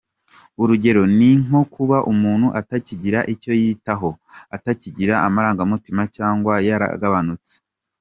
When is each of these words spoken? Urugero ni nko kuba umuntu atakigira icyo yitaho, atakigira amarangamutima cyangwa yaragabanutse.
Urugero 0.61 1.01
ni 1.17 1.29
nko 1.43 1.59
kuba 1.73 1.97
umuntu 2.11 2.47
atakigira 2.59 3.19
icyo 3.33 3.51
yitaho, 3.61 4.09
atakigira 4.55 5.13
amarangamutima 5.27 6.03
cyangwa 6.15 6.53
yaragabanutse. 6.67 7.55